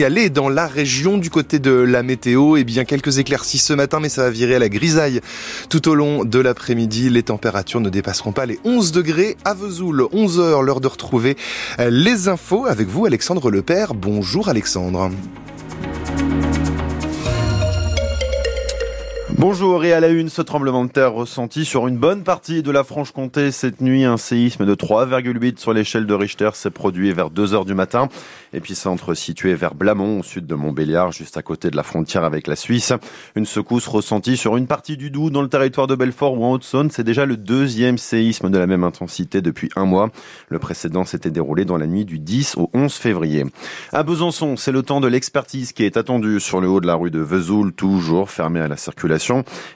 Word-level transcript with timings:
Aller 0.00 0.30
dans 0.30 0.48
la 0.48 0.68
région 0.68 1.18
du 1.18 1.28
côté 1.28 1.58
de 1.58 1.72
la 1.72 2.04
météo, 2.04 2.56
et 2.56 2.60
eh 2.60 2.64
bien 2.64 2.84
quelques 2.84 3.18
éclaircies 3.18 3.58
ce 3.58 3.72
matin, 3.72 3.98
mais 3.98 4.08
ça 4.08 4.22
va 4.22 4.30
virer 4.30 4.54
à 4.54 4.60
la 4.60 4.68
grisaille 4.68 5.20
tout 5.70 5.88
au 5.88 5.96
long 5.96 6.24
de 6.24 6.38
l'après-midi. 6.38 7.10
Les 7.10 7.24
températures 7.24 7.80
ne 7.80 7.90
dépasseront 7.90 8.30
pas 8.30 8.46
les 8.46 8.60
11 8.62 8.92
degrés 8.92 9.36
à 9.44 9.54
Vesoul. 9.54 10.06
11 10.12 10.38
heures, 10.38 10.62
l'heure 10.62 10.80
de 10.80 10.86
retrouver 10.86 11.36
les 11.80 12.28
infos 12.28 12.64
avec 12.66 12.86
vous, 12.86 13.06
Alexandre 13.06 13.50
Lepère. 13.50 13.94
Bonjour 13.94 14.48
Alexandre. 14.48 15.10
Bonjour 19.38 19.84
et 19.84 19.92
à 19.92 20.00
la 20.00 20.08
une, 20.08 20.28
ce 20.28 20.42
tremblement 20.42 20.84
de 20.84 20.90
terre 20.90 21.12
ressenti 21.12 21.64
sur 21.64 21.86
une 21.86 21.96
bonne 21.96 22.24
partie 22.24 22.64
de 22.64 22.72
la 22.72 22.82
Franche-Comté 22.82 23.52
cette 23.52 23.80
nuit. 23.80 24.02
Un 24.02 24.16
séisme 24.16 24.66
de 24.66 24.74
3,8 24.74 25.60
sur 25.60 25.72
l'échelle 25.72 26.06
de 26.06 26.14
Richter 26.14 26.50
s'est 26.54 26.72
produit 26.72 27.12
vers 27.12 27.30
2 27.30 27.54
heures 27.54 27.64
du 27.64 27.74
matin. 27.74 28.08
Épicentre 28.52 29.14
situé 29.14 29.54
vers 29.54 29.76
Blamont, 29.76 30.18
au 30.18 30.22
sud 30.24 30.48
de 30.48 30.56
Montbéliard, 30.56 31.12
juste 31.12 31.36
à 31.36 31.42
côté 31.42 31.70
de 31.70 31.76
la 31.76 31.84
frontière 31.84 32.24
avec 32.24 32.48
la 32.48 32.56
Suisse. 32.56 32.92
Une 33.36 33.46
secousse 33.46 33.86
ressentie 33.86 34.36
sur 34.36 34.56
une 34.56 34.66
partie 34.66 34.96
du 34.96 35.08
Doubs, 35.12 35.30
dans 35.30 35.42
le 35.42 35.48
territoire 35.48 35.86
de 35.86 35.94
Belfort 35.94 36.36
ou 36.36 36.44
en 36.44 36.50
Haute-Saône. 36.50 36.90
C'est 36.90 37.04
déjà 37.04 37.24
le 37.24 37.36
deuxième 37.36 37.96
séisme 37.96 38.50
de 38.50 38.58
la 38.58 38.66
même 38.66 38.82
intensité 38.82 39.40
depuis 39.40 39.68
un 39.76 39.84
mois. 39.84 40.10
Le 40.48 40.58
précédent 40.58 41.04
s'était 41.04 41.30
déroulé 41.30 41.64
dans 41.64 41.76
la 41.76 41.86
nuit 41.86 42.04
du 42.04 42.18
10 42.18 42.56
au 42.56 42.70
11 42.74 42.92
février. 42.92 43.44
À 43.92 44.02
Besançon, 44.02 44.56
c'est 44.56 44.72
le 44.72 44.82
temps 44.82 45.00
de 45.00 45.06
l'expertise 45.06 45.72
qui 45.72 45.84
est 45.84 45.96
attendu 45.96 46.40
sur 46.40 46.60
le 46.60 46.68
haut 46.68 46.80
de 46.80 46.88
la 46.88 46.96
rue 46.96 47.12
de 47.12 47.20
Vesoul, 47.20 47.72
toujours 47.72 48.32
fermé 48.32 48.58
à 48.58 48.66
la 48.66 48.76
circulation 48.76 49.27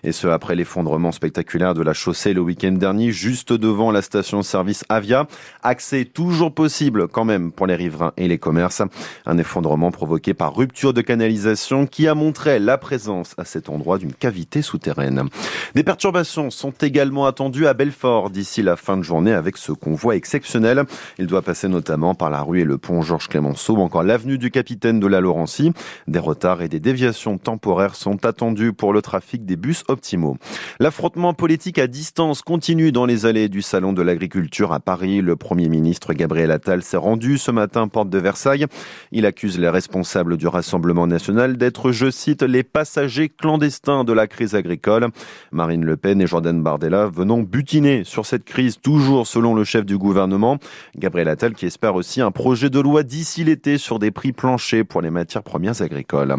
et 0.05 0.13
ce 0.13 0.27
après 0.27 0.55
l'effondrement 0.55 1.13
spectaculaire 1.13 1.75
de 1.75 1.83
la 1.83 1.93
chaussée 1.93 2.33
le 2.33 2.41
week-end 2.41 2.73
dernier, 2.73 3.13
juste 3.13 3.53
devant 3.53 3.91
la 3.91 4.03
station-service 4.03 4.85
Avia. 4.89 5.27
Accès 5.63 6.05
toujours 6.05 6.53
possible 6.53 7.09
quand 7.09 7.25
même 7.25 7.53
pour 7.53 7.67
les 7.67 7.75
riverains 7.75 8.13
et 8.17 8.29
les 8.29 8.39
commerces. 8.39 8.83
Un 9.27 9.39
effondrement 9.39 9.91
provoqué 9.91 10.35
par 10.35 10.55
rupture 10.55 10.93
de 10.93 11.01
canalisation 11.01 11.87
qui 11.87 12.09
a 12.09 12.15
montré 12.15 12.59
la 12.59 12.79
présence 12.79 13.35
à 13.39 13.45
cet 13.45 13.69
endroit 13.69 13.99
d'une 13.99 14.13
cavité 14.13 14.63
souterraine. 14.63 15.29
Des 15.75 15.83
perturbations 15.83 16.51
sont 16.51 16.73
également 16.81 17.27
attendues 17.27 17.67
à 17.67 17.75
Belfort 17.75 18.31
d'ici 18.31 18.63
la 18.63 18.77
fin 18.77 18.97
de 18.97 19.03
journée 19.03 19.33
avec 19.33 19.57
ce 19.57 19.73
convoi 19.73 20.17
exceptionnel. 20.17 20.85
Il 21.19 21.27
doit 21.27 21.43
passer 21.43 21.69
notamment 21.69 22.15
par 22.15 22.31
la 22.31 22.43
rue 22.43 22.61
et 22.61 22.65
le 22.65 22.79
pont 22.79 23.03
Georges 23.03 23.29
Clémenceau 23.29 23.75
ou 23.75 23.81
encore 23.81 24.03
l'avenue 24.03 24.39
du 24.39 24.51
Capitaine 24.51 25.01
de 25.01 25.07
la 25.07 25.21
Laurencie. 25.21 25.73
Des 26.07 26.19
retards 26.19 26.63
et 26.63 26.69
des 26.69 26.81
déviations 26.81 27.39
temporaires 27.39 27.95
sont 27.95 28.25
attendus 28.25 28.73
pour 28.73 28.93
le 28.93 29.03
trafic 29.03 29.42
des 29.43 29.57
bus 29.57 29.85
optimaux. 29.89 30.37
L'affrontement 30.81 31.35
politique 31.35 31.79
à 31.79 31.87
distance 31.87 32.43
continue 32.43 32.93
dans 32.93 33.07
les 33.07 33.27
allées 33.27 33.49
du 33.49 33.63
Salon 33.63 33.93
de 33.93 34.03
l'Agriculture 34.03 34.73
à 34.73 34.81
Paris. 34.81 35.21
Le 35.21 35.37
Premier 35.37 35.69
ministre 35.69 36.15
Gabriel 36.15 36.51
Attal 36.51 36.83
s'est 36.83 36.97
rendu 36.97 37.39
ce 37.39 37.51
matin 37.51 37.89
porte 37.89 38.11
de 38.11 38.19
Versailles. 38.19 38.67
Il 39.11 39.27
accuse 39.27 39.59
les 39.59 39.69
responsables 39.69 40.37
du 40.37 40.47
Rassemblement 40.47 41.07
national 41.07 41.57
d'être, 41.57 41.93
je 41.93 42.11
cite, 42.11 42.43
les 42.43 42.63
passagers 42.63 43.29
clandestins 43.29 44.05
de 44.05 44.13
la 44.13 44.27
crise 44.27 44.55
agricole. 44.55 45.09
Marine 45.51 45.85
Le 45.85 45.97
Pen 45.97 46.21
et 46.21 46.27
Jordan 46.27 46.63
Bardella 46.63 47.07
venant 47.07 47.39
butiner 47.39 48.05
sur 48.05 48.27
cette 48.27 48.45
crise, 48.45 48.79
toujours 48.81 49.27
selon 49.27 49.55
le 49.55 49.65
chef 49.65 49.85
du 49.85 49.99
gouvernement. 49.99 50.59
Gabriel 50.97 51.29
Attal 51.29 51.55
qui 51.55 51.67
espère 51.67 51.95
aussi 51.95 52.21
un 52.21 52.31
projet 52.31 52.71
de 52.71 52.81
loi 52.81 53.03
d'ici 53.03 53.45
l'été 53.45 53.79
sur 53.79 53.99
des 53.99 54.11
prix 54.11 54.33
planchers 54.33 54.85
pour 54.85 55.03
les 55.03 55.11
matières 55.11 55.43
premières 55.43 55.83
agricoles. 55.83 56.35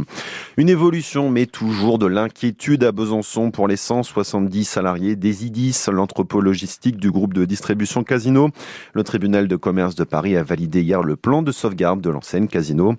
Une 0.57 0.69
évolution, 0.69 1.29
mais 1.29 1.45
toujours 1.45 1.99
de 1.99 2.05
l'inquiétude 2.05 2.83
Besançon 2.93 3.51
pour 3.51 3.67
les 3.67 3.75
170 3.75 4.63
salariés 4.63 5.15
des 5.15 5.45
IDIS, 5.45 5.75
l'entrepôt 5.91 6.39
logistique 6.39 6.97
du 6.97 7.11
groupe 7.11 7.33
de 7.33 7.43
distribution 7.43 8.03
Casino. 8.03 8.49
Le 8.93 9.03
tribunal 9.03 9.47
de 9.47 9.55
commerce 9.55 9.95
de 9.95 10.03
Paris 10.03 10.37
a 10.37 10.43
validé 10.43 10.81
hier 10.81 11.03
le 11.03 11.15
plan 11.15 11.41
de 11.41 11.51
sauvegarde 11.51 12.01
de 12.01 12.09
l'enseigne 12.09 12.47
Casino. 12.47 12.95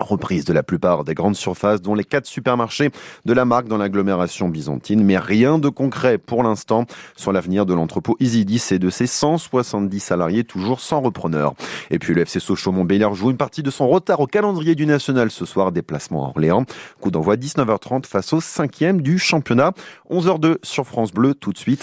Reprise 0.00 0.44
de 0.44 0.52
la 0.52 0.64
plupart 0.64 1.04
des 1.04 1.14
grandes 1.14 1.36
surfaces, 1.36 1.80
dont 1.80 1.94
les 1.94 2.02
quatre 2.02 2.26
supermarchés 2.26 2.90
de 3.24 3.32
la 3.32 3.44
marque 3.44 3.68
dans 3.68 3.76
l'agglomération 3.76 4.48
byzantine, 4.48 5.04
mais 5.04 5.18
rien 5.18 5.58
de 5.58 5.68
concret 5.68 6.18
pour 6.18 6.42
l'instant 6.42 6.84
sur 7.16 7.32
l'avenir 7.32 7.64
de 7.64 7.74
l'entrepôt 7.74 8.16
Isidis 8.18 8.72
et 8.72 8.80
de 8.80 8.90
ses 8.90 9.06
170 9.06 10.00
salariés 10.00 10.42
toujours 10.42 10.80
sans 10.80 11.00
repreneur. 11.00 11.54
Et 11.90 12.00
puis 12.00 12.12
le 12.12 12.22
FC 12.22 12.40
Sochaux-Montbéliard 12.40 13.14
joue 13.14 13.30
une 13.30 13.36
partie 13.36 13.62
de 13.62 13.70
son 13.70 13.86
retard 13.86 14.18
au 14.18 14.26
calendrier 14.26 14.74
du 14.74 14.84
national 14.84 15.30
ce 15.30 15.44
soir, 15.44 15.70
déplacement 15.70 16.26
à 16.26 16.28
Orléans. 16.30 16.64
Coup 17.00 17.12
d'envoi 17.12 17.36
19h30 17.36 18.06
face 18.06 18.32
au 18.32 18.40
cinquième 18.40 19.00
du 19.00 19.20
championnat. 19.20 19.72
11h02 20.10 20.56
sur 20.62 20.86
France 20.86 21.12
Bleu, 21.12 21.34
tout 21.34 21.52
de 21.52 21.58
suite 21.58 21.82